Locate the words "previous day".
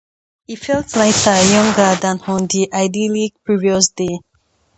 3.43-4.17